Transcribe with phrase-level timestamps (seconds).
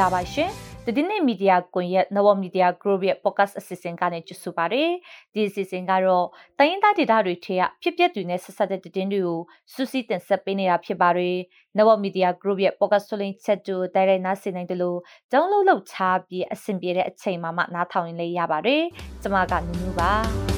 [0.00, 0.50] ္ဂလာပါရှင်။
[0.86, 4.84] ဒီနေ့မီဒီယာကွန်ရက် Nov Media Group ရဲ့ podcast အစီအစဉ်ကနေကြဆိုပါရစေ။
[5.34, 6.26] ဒီအစီအစဉ်ကတော့
[6.58, 9.40] တိုင်းရင်းသားဒေသတွေထဲကဖြစ်ပျက်တွေနဲ့ဆက်ဆက်တဲ့တင်တွေကို
[9.72, 11.38] စူးစီးတင်ဆက်ပေးနေတာဖြစ်ပါရယ်။
[11.76, 14.98] Nov Media Group ရဲ့ podcast ဆိုလင်းချက်တူတိုက်ရိုက်နားဆင်နိုင်တယ်လို့
[15.30, 15.96] ကြောင်းလုံးလောက်ချ
[16.28, 18.82] ပြီးအဆင်ပြေတဲ့အချိန်မှမှနားထောင်ရင်လေးရပါတယ်။
[19.22, 20.12] ကျွန်မကနူးနူးပါ။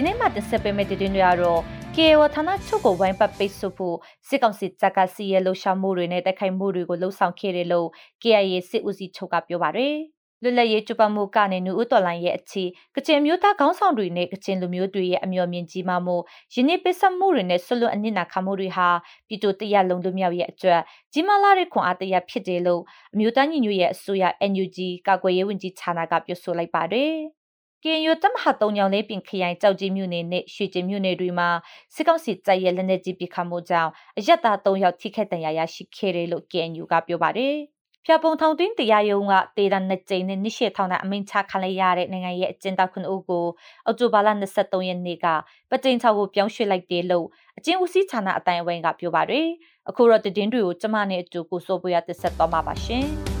[0.00, 1.60] ဒီနေ့မှတင်ဆက်ပေးမယ့်သတင်းတွေကတော့
[1.96, 3.96] KO ဌာနချုပ်ကိုဝိုင်းပတ်ပိတ်ဆို့ဖို့
[4.28, 7.88] စစ်ကောင်စီတပ်ကစီရဲလှုပ်ရှားမှုတွေနဲ့တိုက်ခိုက်မှုတွေကိုလှုံ့ဆော်ခဲ့တယ်လို့
[8.22, 9.94] KIA စစ်ဦးစီးချုပ်ကပြောပါတယ်။
[10.42, 12.64] လွတ်လပ်ရေးကြိုးပမ်းမှုကနေနူဦးတော်လိုင်းရဲ့အခြေ
[12.96, 16.16] ကချင်မျိုးသားခေါင်းဆောင်တွေနဲ့ကချင်လူမျိုးတွေရဲ့အမျှော်မြင်ကြီးမှမှု
[16.54, 18.88] ယနေ့ပစ္စမှုတွေနဲ့ဆွလွတ်အနစ်နာခံမှုတွေဟာ
[19.28, 20.80] ပြည်သူတရလုံးလူမျိုးရဲ့အတွက်
[21.12, 22.82] ကြီးမားလာတဲ့ခွန်အားတရဖြစ်တယ်လို့
[23.14, 27.14] အမျိုးသားညီညွတ်ရေးအစိုးရ NUG ကာကွယ်ရေးဝန်ကြီးဌာနကပြောဆိုလိုက်ပါတယ်။
[27.84, 31.48] ကင်ယိုတမဟာတုံညောင်လေးပင်ခရိုင်ကြောက်ကြီးမြို့နယ်နဲ့ရွှေကျင်မြို့နယ်တွေမှာ
[31.94, 37.54] စစ်ကောင်စီတပ်ရဲ့လက်နက်ကြီးပစ်ခတ်မှုကြောင့်အရက်သား၃ယောက်ထိခိုက်ဒဏ်ရာရရှိခဲ့တယ်လို့ KNU ကပြောပါတယ်။
[38.06, 43.46] ဖျာပုံထောင်တွင်းတရားရုံးကတေတန်နှစ်ကြိမ်နဲ့နှစ်ရှည်ထောင်တဲ့အမိန့်ချခံလိုက်ရတဲ့နိုင်ငံရဲ့အကျဉ်းသားခုနှစ်ဦးကို
[43.86, 45.26] အောက်တိုဘာလ23ရက်နေ့က
[45.70, 47.26] ပတိန်ချောက်ကိုပြောင်းရွှေ့လိုက်တယ်လို့
[47.58, 49.46] အကျဉ်းဦးစီးဌာနအတိုင်းအဝိုင်းကပြောပါတယ်။
[49.88, 53.06] အခုတော့တည်င်းတွေကိုကျမနဲ့အတူကိုစိုးပွေရတက်ဆက်သွားမှာပါရှင်။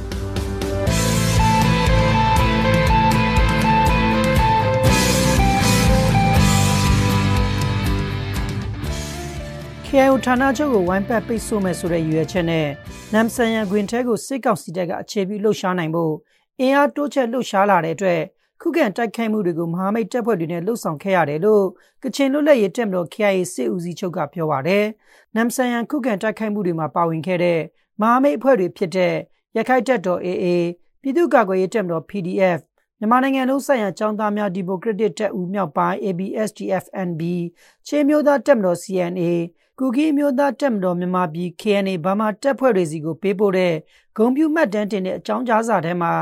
[10.00, 12.66] KIO ဌာနချုပ်ကိုဝိုင်းပတ်ပိတ်ဆို့မယ်ဆိုတဲ့ရည်ရွယ်ချက်နဲ့
[13.12, 16.14] နမ်ဆန်ယန်ဂွင်ထဲကိုစစ်ကောင်စီတပ်ကအခြေပြုလှုပ်ရှားနိုင်ဖို့
[16.60, 18.20] အင်အားတိုးချဲ့လှုပ်ရှားလာတဲ့အတွက်
[18.60, 21.64] ခုခံတိုက်ခိုက်မှုတွေကိုမဟာမိတ်တပ်ဖွဲ့တွေနဲ့လှုပ်ဆောင်ခဲ့ရတယ်လို့
[22.02, 24.84] ကချင်လွတ်လပ်ရေးတပ်မတော် KIA စစ်ဦးစီးချုပ်ကပြောပါတယ်။
[25.34, 27.60] နမ်ဆန်ယန်ခုခံတိုက်ခိုက်မှုတွေမှာပါဝင်ခဲ့တဲ့
[28.00, 29.14] မဟာမိတ်အဖွဲ့တွေဖြစ်တဲ့
[29.56, 30.46] ရခိုင်တပ်တော် AA
[31.02, 32.58] ပြည်သူ့ကာကွယ်ရေးတပ်မတော် PDF
[32.98, 37.22] မြန်မာနိုင်ငံလုံးဆိုင်ရာចောင်းသားများဒီမိုကရက်တစ်တပ်ဦးမြောက်ပိုင်း ABSDF-NB
[37.86, 39.30] ချင်းမျိုးသားတပ်မတော် CNA
[39.80, 43.74] ကူကီမျိုးသားတက်မတော်မြန်မာပြည် KNA ဘာမှတက်ဖွဲ့တွေစီကိုပေးပို့တဲ့
[44.16, 46.12] ဂုံပြူမှတ်တမ်းတင်တဲ့အကြောင်းကြားစာထဲမှာ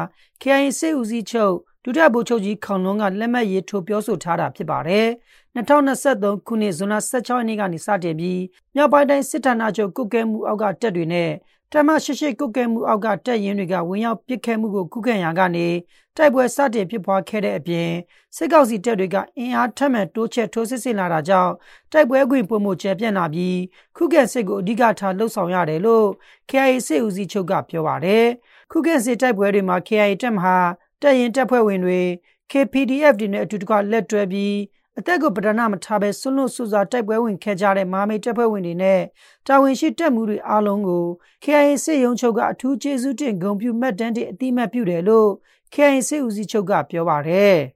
[0.43, 5.07] KNA စေဦးစီးချုပ်ဒုတိယဗိုလ်ချုပ်ကြီးခေါင်လွန်းကလက်မှတ်ရေးထိုးပြောဆိုထားတာဖြစ်ပါတယ်။
[5.57, 8.41] 2023ခုနှစ်ဇွန်လ16ရက်နေ့ကနေစတင်ပြီး
[8.75, 11.31] မြောက်ပိုင်းတိုင်းစစ်ဌာနချုပ်ကုတ်ကဲမှုအောက်ကတပ်တွေနဲ့
[11.73, 15.69] တမရှိရှိကုတ်ကဲမှုအောက်ကတပ်ရင်းတွေကဝင်ရောက်ပစ်ခတ်မှုကိုခုခံရကနေ
[16.17, 17.91] တိုက်ပွဲစတင်ဖြစ်ပွားခဲ့တဲ့အပြင်
[18.37, 21.53] စစ်ကောင်စီတပ်တွေကအင်အားထပ်မံတိုးချဲ့ထိုးစစ်ဆင်လာတာကြောင့်
[21.93, 23.57] တိုက်ပွဲခွင်ပုံမှုကျဲပြန့်လာပြီး
[23.97, 26.07] ခုခံစစ်ကိုအဓိကထားလှုပ်ဆောင်ရတယ်လို့
[26.51, 28.27] KIA စစ်ဦးစီးချုပ်ကပြောပါတယ်
[28.71, 30.59] ခုခံစစ်တိုက်ပွဲတွေမှာ KIA တပ်မဟာ
[31.03, 32.01] တပ်ရင်တပ်ဖွဲ့ဝင်တွေ
[32.51, 34.55] KPDF တွေနဲ့အတူတကွလက်တွဲပြီး
[34.99, 39.01] အသက်ကိုပဒနာမထားဘဲဆွလွတ်ဆွစွာတိုက်ပွဲဝင်ခဲ့ကြတဲ့မာမိတ်တပ်ဖွဲ့ဝင်တွေနဲ့
[39.47, 41.07] တာဝန်ရှိတပ်မှုတွေအားလုံးကို
[41.45, 45.31] KIA စစ်ရုံးချုပ်ကအထူးကျေးဇူးတင်ဂုဏ်ပြုမှတ်တမ်းတင်အတိအမှတ်ပြုတယ်လို့
[45.75, 47.76] KIA စစ်ဦးစီးချုပ်ကပြောပါတယ်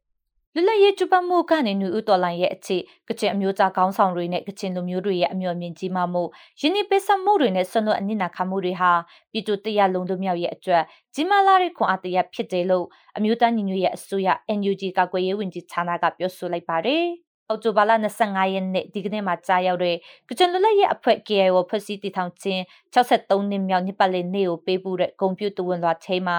[0.54, 2.76] လွတ်လပ်ရေးကျူပမှုကနေနူဦးတော်လိုင်းရဲ့အခြေ
[3.08, 6.22] ကချင်အမျိုးသားကောင်းဆောင်တွေနဲ့ကချင်လူမျိုးတွေရဲ့အမျှော်မြင်ကြီးမှမှု
[6.60, 8.92] ယင်းနိပစ္စမှုတွေနဲ့ဆွလွတ်အနစ်နာခံမှုတွေဟာ
[9.32, 10.82] ပြည်သူတရားလုံးတို့မြောက်ရဲ့အတွက်
[11.14, 14.28] ကြီးမားလာတဲ့ခွန်အားတရားဖြစ်တယ်လို့အမျိုးသားညီညွတ်ရေးအစိုးရ
[14.58, 17.04] NUG ကာကွယ်ရေးဝန်ကြီးဌာနကပြောဆိုလိုက်ပါတယ်။
[17.48, 19.96] အောက်တိုဘာလ25ရက်နေ့ဒီကနေ့မှာကြားရောက်တဲ့
[20.28, 22.60] ကချင်လွတ်လပ်ရေးအဖွဲ့ KIO ဖွဲ့စည်းတည်ထောင်ခြင်း
[22.94, 26.38] 63နှစ်မြောက်နှစ်ပတ်လည်နေ့ကိုပေးပို့တဲ့ဂုံပြူတဝန်လွှာထဲမှာ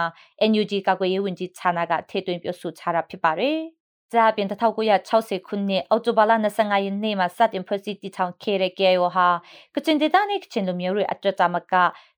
[0.50, 3.60] NUG ကာကွယ်ရေးဝန်ကြီးဌာနကထည့်သွင်းပြောဆိုထားတာဖြစ်ပါတယ်။
[4.14, 9.28] ဂျာပြင်1960ခုနှစ်အောက်တိုဘာလ25ရက်နေ့မှာစတင်ဖွဲ့စည်းတည်ထောင်ခဲ့တဲ့ကဲရောဟာ
[9.76, 11.74] ကချင်ဒေသနဲ့ကချင်လူမျိုးတွေအတွက်တာမက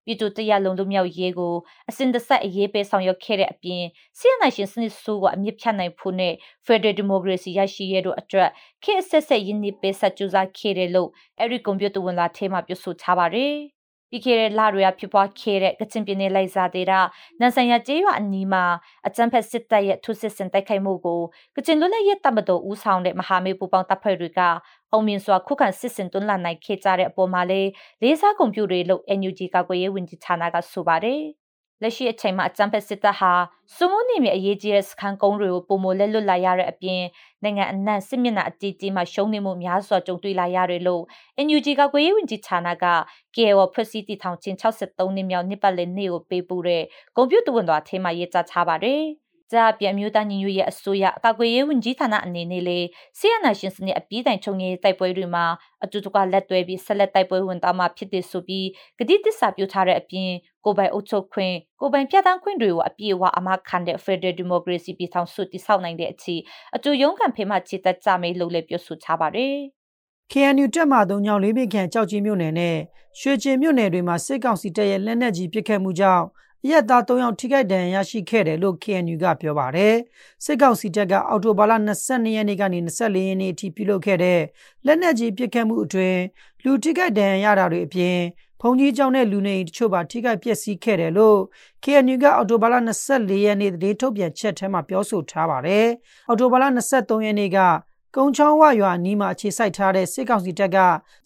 [0.06, 1.56] ပြည်သူတရားလုံးလူမျိုးရေးကို
[1.90, 3.84] အစဉ်တစိုက်အရေးပေးဆောင်ရွက်ခဲ့တဲ့အပြင်
[4.18, 6.34] ဆီယနိုင်ရှင်စနစ်ဆိုးကအမြင့်ဖြတ်နိုင်ဖို့နဲ့
[6.66, 8.50] Federal Democracy ရရှိရတဲ့အတွက်
[8.84, 13.56] ခေတ်ဆက်ဆက်ရင်းနှီးပေးဆက်ကြိုးစားခဲ့တယ်လို့အဲ့ဒီကွန်ပျူတာဝန်လာထဲမှာပြောဆိုထားပါတယ်။
[14.14, 16.86] ပြီးခဲ့တဲ့လတွေကဖြစ်ပွားခဲ့တဲ့ကချင်ပြည်နယ်လိုက်စားတဲ့
[17.40, 18.64] နန်ဆိုင်ရကျေးရွာအနီးမှာ
[19.08, 21.22] အကြမ်းဖက်စစ်တပ်ရဲ့ထုစစ်ဆင်တိုက်ခိုက်မှုကို
[21.56, 24.40] ကချင်လွတ်လပ်ရေးတပ်မတော်ဦးဆောင်တဲ့မဟာမိတ်ပူပေါင်းတပ်ဖွဲ့တွေက
[24.92, 27.70] အောင်မြင်စွာခုခံစစ်ဆင်တွန်းလှန်နိုင်ခဲ့ကြတဲ့အပေါ်မှာလေး
[28.02, 31.43] လေးစားကွန်ပျူတာလို့ NUG ကာကွယ်ရေးဝန်ကြီးဌာနကဆိုပါတယ်
[31.84, 33.32] လက်ရှိအချိန်မှာအကြံဖက်စစ်တပ်ဟာ
[33.76, 37.02] စုမုန်းနေမြေအရေးကြီးတဲ့စခန်းကုန်းတွေကိုပုံမလက်လွတ်လာရတဲ့အပြင်
[37.44, 41.04] နိုင်ငံအနှံ့စစ်မျက်နှာအကြီးကြီးမှာရှုံးနေမှုများစွာကြုံတွေ့လာရတယ်လို့
[41.46, 42.86] NUG ကကွေးဝင်ကြီးဌာနက
[43.36, 46.84] KO ဖွဲ့စည်းတည်ထောင်ခြင်း63နှစ်မြောက်နှစ်ပတ်လည်နေ့ကိုပေးပို့တဲ့
[47.16, 49.04] ကွန်ပျူတာဝန်တော်အထင်းမှာရေးသားထားပါတယ်။
[49.54, 52.80] ကြပြန်မျိုးသားညီညွတ်ရေးအစိုးရအကာအကွယ်ရေးဝန်ကြီးဌာနအနေနဲ့လေ
[53.20, 55.46] ဆီယနာရှင်စနစ်အပြီးတိုင်ချုပ်ငယ်တိုက်ပွဲတွေမှာ
[55.84, 58.68] အတူတကွလက်တွဲပြီးဆက်လက်တိုက်ပွဲဝင်သွားမှာဖြစ်တဲ့ဆိုပြီး
[59.00, 60.30] ဂတိတစ္ဆာပြုထားတဲ့အပြင်
[60.66, 66.36] ကိုပိုင်အုပ်ချုပ်ခွင့်ကိုပိုင်ပြဋ္ဌာန်းခွင့်တွေကိုအပြည့်အဝအမခံတဲ့ Federal Democracy ပြည်ထောင်စုတည်ဆောက်နိုင်တဲ့အထိ
[66.76, 69.56] အတူရုန်းကန်ဖေးမှခြေတက်ကြမယ်လို့လည်းပြောဆိုထားပါတယ်
[70.32, 72.78] KNU တက်မှသုံးညောင်လေးပင်ခန့်ကြောက်ကြီးမြို့နယ်နဲ့
[73.20, 79.96] ရွှေကျင်မြို့နယ်တွေမှာစစ်ကောင်စီတပ်ရဲ့လက်နက်ကြီးပစ်ခတ်မှုကြောင့်အ ရက်သား၃ယောက်ထိခိုက်ဒဏ်ရာရရှိခဲ့တယ်လို့ KNU ကပြောပါတယ်။
[80.46, 84.42] စစ်ကောင်စီတပ်ကအော်တိုဘာလ22ရက်နေ့ကနေ24ရက်နေ့အထိပြုလုပ်ခဲ့တဲ့
[84.86, 86.22] လက်နက်ကြီးပစ်ခတ်မှုအတွင်း
[86.64, 88.18] လူထိခိုက်ဒဏ်ရာရတာတွေအပြင်
[88.62, 91.40] ဘုံကြီးကျောင်းနဲ့လူနေတချို့ပါထိခိုက်ပျက်စီးခဲ့တယ်လို့
[91.84, 92.76] KNU ကအော်တိုဘာလ
[93.10, 95.88] 24ရက်နေ့တည်းထုတ်ပြန်ချက်ထဲမှာပြောဆိုထားပါတယ်။
[96.28, 96.64] အော်တိုဘာလ
[96.98, 97.60] 23ရက်နေ့က
[98.16, 100.78] ကုန်းချောင်းဝရွာနီးမှာအခြေစိုက်ထားတဲ့စစ်ကောင်စီတပ်က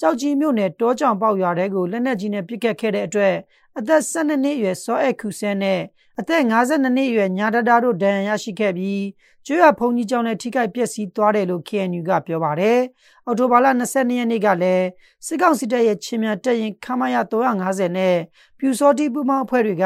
[0.01, 3.35] ကြောက်ကြီးမြို့နယ်တောကြောင်ပေါက်ရွာတဲကိုလက်နက်ကြီးနဲ့ပစ်ခတ်ခဲ့တဲ့အတွက်
[3.79, 5.81] အသက်12နှစ်အရွယ်စောအက်ခုဆဲနဲ့
[6.19, 9.03] အသက်52နှစ်အရွယ်ညာတတာတို့ဒဏ်ရာရရှိခဲ့ပြီး
[9.45, 12.79] ကျွေးရဖုန်ကြီးကျောင်းနဲ့ထိခိုက်ပျက်စီးသွားတယ်လို့ KNU ကပြောပါတယ်။
[13.25, 14.85] အော်တိုဘာလ22ရက်နေ့ကလည်း
[15.25, 18.17] စစ်ကောင်စီတပ်ရဲ့ချင်းမြတက်ရင်ခမရ350နဲ့
[18.59, 19.85] ပြူစောတိပူမောင်းအဖွဲ့တွေက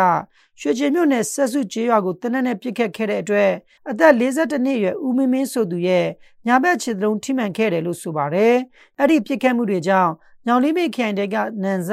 [0.60, 3.52] ရွှေချေမြို့နယ်ဆက်စုကျေးရွာကိုတနက်နဲ့ပစ်ခတ်ခဲ့တဲ့အတွက်
[3.90, 6.08] အသက်52နှစ်အရွယ်ဦးမင်းမင်းဆိုသူရဲ့
[6.48, 8.56] ညာဘက်ခြေတုံးထိမှန်ခဲ့တယ်လို့ဆိုပါတယ်။
[9.00, 10.12] အဲ့ဒီပစ်ခတ်မှုတွေကြောင့်
[10.46, 11.92] ညောင်လေးမိခရိုင်တဲကနန်စ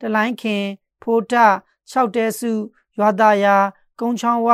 [0.00, 0.64] တလိုင်းခင်
[1.02, 1.46] ဖိုတာ
[1.92, 2.52] ၆တဲစု
[2.98, 3.56] ရွာသားယာ
[4.00, 4.48] ကုန်းချောင်းဝ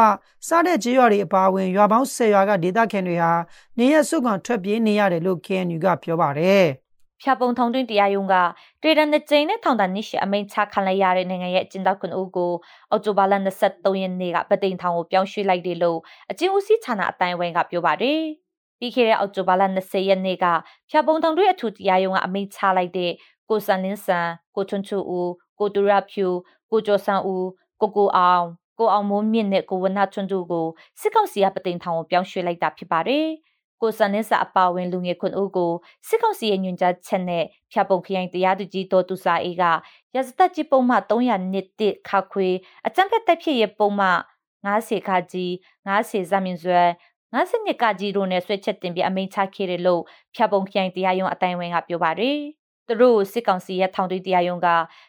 [0.48, 3.32] စားတဲ့ကျေးရွာတွေအပါအဝင်ရွာပေါင်း10ရွာကဒေသခံတွေဟာ
[3.78, 6.66] နေရစုကောင်ထွက်ပြေးနေရတယ်လို့ KNU ကပြောပါတယ်။
[7.22, 8.34] ဖြာပုံထုံတွင်းတရားရုံးက
[8.82, 12.52] ဒေရန်တဲ့ကျင်းနဲ့ထောင်တနစ်ရှိအမိန့်ချခံလိုက်ရတဲ့နိုင်ငံရဲ့အကျဉ်းသားကွန်အုပ်ကို
[12.90, 15.98] အောက်တိုဘာလ23ရက်နေ့ကပသိမ်ထောင်ကိုပြောင်းရွှေ့လိုက်တယ်လို့
[16.30, 18.20] အကျဉ်းဦးစီးဌာနအတိုင်းဝိုင်းကပြောပါတယ်။
[18.78, 20.46] ပြီးခဲ့တဲ့အောက်တိုဘာလ20ရက်နေ့က
[20.90, 23.12] ဖြာပုံထုံတွင်းအထူးတရားရုံးကအမိန့်ချလိုက်တဲ့
[23.48, 26.26] ကိုစန်လင်းဆန်ကိုထွန်းချူဦး ကိုတူရဖြူ
[26.70, 27.46] ကိုကျော်ဆန်းဦး
[27.80, 28.44] ကိုကိုအောင်
[28.78, 30.66] ကိုအောင်မိုးမြင့်နဲ့ကိုဝနထွန်းတို့ကို
[31.00, 33.26] စစ်ကောင်စီကပသိမ်ထောင်ကိုပြောင်းရွှေ့လိုက်တာဖြစ်ပါတယ်။
[33.82, 35.72] ကိုစံနင်းစာအပါဝင်လူငယ်ခွန်ဦးကို
[36.08, 39.64] စစ်ကောင်စီရဲ့ညွှန်ကြားချက်နဲ့ဖြတ်ပုံခရိုင်တရားသူကြီးတော်သူစာအေးက
[40.14, 42.48] ရစတက်ကြီးပုံမှ300နှစ်တစ်ခါခွေ
[42.86, 44.08] အကြံဖက်တက်ဖြစ်ရဲ့ပုံမှ
[44.66, 45.50] 90ခါကြီး
[45.88, 46.82] 90ဇမင်ဇွဲ
[47.34, 50.02] 90ကကြီးတို့နဲ့ဆွဲချက်တင်ပြီးအမိန့်ချခဲ့တယ်လို့
[50.34, 52.38] ဖြတ်ပုံခရိုင်တရားရုံးအတိုင်းဝင်ကပြောပါတယ်။
[52.88, 54.68] သူတို့စစ်ကောင်စီရဲ့ထောင်သွင်းတရားရုံးက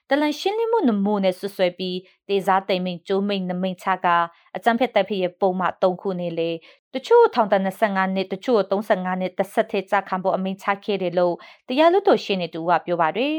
[0.09, 1.97] တလန်ရှင်းလင်းမှုနမိုးနဲ့ဆွဆွဲပြီး
[2.29, 4.07] တေစားတိမ်မိန်ကျိုးမိန်နမိန်ချက
[4.55, 6.49] အကြံဖက်တပ်ဖြစ်ရဲ့ပုံမှ3ခုနဲ့လေ
[6.93, 7.55] တချို့ထောင်တ
[7.85, 11.35] 25နှစ်တချို့35နှစ်တစ်ဆက်သေးကြခံဖို့အမိန့်ချခဲ့တယ်လို့
[11.67, 13.35] တရားလွတ်တော်ရှင်းနေသူကပြောပါတယ်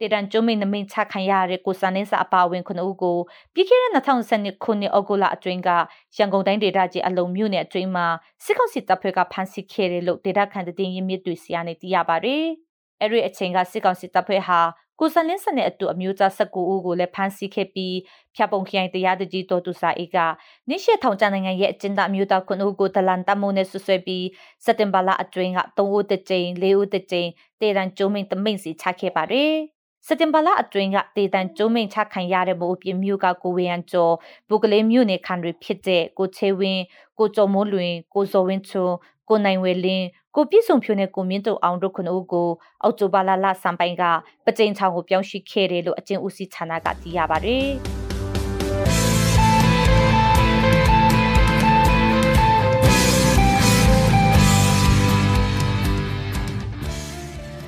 [0.00, 3.18] တေတန်ကျုံမိန်နမိန်ချခံရတဲ့ကိုစန်နင်းစာအပါဝင်ခုနှစ်ဦးကို
[3.54, 5.70] ပြီးခဲ့တဲ့2012ခုနှစ်ဩဂုတ်လအတွင်းက
[6.16, 8.06] ရန်ကုန်တိုင်းဒေသကြီးအလုံးမြို့နယ်အတွင်းမှာ
[8.44, 12.44] စစ်ကောင်စီတပ်ဖွဲ့ကဖမ်းဆီးခဲ့တယ်လို့ဒေသခံတည်င်းရင်းမြစ်တွေစီကနေသိရပါတယ်။
[13.00, 14.60] အဲ့ဒီအချိန်ကစစ်ကောင်စီတပ်ဖွဲ့ဟာ
[15.00, 17.96] ကိုစလင်းစနဲ့အတူအမျိုးသား19ဦးကိုလည်းဖမ်းဆီးခဲ့ပြီး
[18.34, 20.16] ဖြတ်ပုံခရိုင်တရားသူကြီးတော်သူစာအေးက
[20.68, 24.26] နိရှေထောင်ချနိုင်ငံရဲ့အကျဉ်းသားမျိုးသား9ဦးကိုတလန်တမိုးနဲ့ဆွဆွဲပြီး
[24.64, 27.28] စက်တင်ဘာလအတွင်းက3ဦးတစ်ကြိမ်4ဦးတစ်ကြိမ်
[27.60, 29.52] တေရန်ကျုံးမိန်တမိန်စီချခဲ့ပါတယ်
[30.06, 34.14] စက်တင်ဘာလအတွင်းကတေတန်ကျုံးမိန်ချခံရတဲ့မိုးအပြင်းမျိုးကကိုဝေယန်ကျော်
[34.48, 36.82] ဘုကလေးမျိုးနေခံတွေဖြစ်တဲ့ကိုချေဝင်း
[37.18, 38.88] ကိုကျော်မိုးလွင်ကိုစောဝင်းချုံ
[39.28, 42.48] ကိုနိုင်ဝဲလင်းကိုပြည့်စုံဖြိုးနဲ့ကိုမြင့်တုံအောင်တို့ခုနှစ်ဦးကို
[42.82, 44.04] အောက်တိုဘာလလစံပိုင်းက
[44.46, 47.68] ပကြိန်ချောင်ကိုပြောင်းရွှေ့ခဲ့တယ်လို့အကျဉ်းဦးစီးဌာနကသိရပါတယ်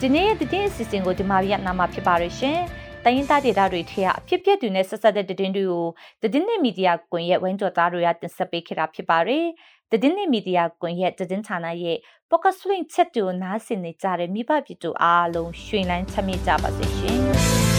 [0.01, 2.61] ဒီနေ့ရဲ့တည်င်းအစီအစဉ်ကိုဒီမာရီယာနာမှာဖြစ်ပါရရှင်။
[3.05, 5.87] တိုင်းရင်းသားဒေသတွေထဲကအဖြစ်ပြက်တွေနဲ့ဆက်ဆက်တဲ့တည်င်းတွေကို
[6.33, 9.47] တည်င်းမီဒီယာကွန်ရက်ဝိုင်းကြော်သားတွေကတင်ဆက်ပေးခဲ့တာဖြစ်ပါတယ်။
[9.91, 11.99] တည်င်းမီဒီယာကွန်ရက်တည်င်းဌာနရဲ့
[12.31, 17.21] ပေါ့ကဆွင့်ချက်တူနားဆင်နေကြတဲ့မိဘပြည်သူအားလုံးရွှင်လန်းချမ်းမြေ့ကြပါစေရှင်။